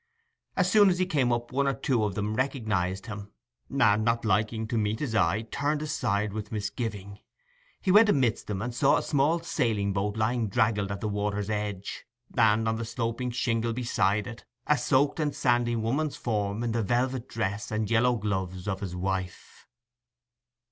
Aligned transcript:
As 0.57 0.67
soon 0.71 0.89
as 0.89 0.97
he 0.97 1.05
came 1.05 1.31
up 1.31 1.51
one 1.51 1.67
or 1.67 1.75
two 1.75 2.03
recognized 2.09 3.05
him, 3.05 3.31
and, 3.69 4.03
not 4.03 4.25
liking 4.25 4.67
to 4.69 4.75
meet 4.75 4.99
his 4.99 5.13
eye, 5.13 5.43
turned 5.51 5.83
aside 5.83 6.33
with 6.33 6.51
misgiving. 6.51 7.19
He 7.79 7.91
went 7.91 8.09
amidst 8.09 8.47
them 8.47 8.63
and 8.63 8.73
saw 8.73 8.97
a 8.97 9.03
small 9.03 9.41
sailing 9.41 9.93
boat 9.93 10.17
lying 10.17 10.47
draggled 10.47 10.91
at 10.91 11.01
the 11.01 11.07
water's 11.07 11.51
edge; 11.51 12.07
and, 12.35 12.67
on 12.67 12.77
the 12.77 12.83
sloping 12.85 13.29
shingle 13.29 13.73
beside 13.73 14.25
it, 14.25 14.43
a 14.65 14.75
soaked 14.75 15.19
and 15.19 15.35
sandy 15.35 15.75
woman's 15.75 16.15
form 16.15 16.63
in 16.63 16.71
the 16.71 16.81
velvet 16.81 17.29
dress 17.29 17.69
and 17.69 17.91
yellow 17.91 18.15
gloves 18.17 18.67
of 18.67 18.79
his 18.79 18.95
wife. 18.95 19.67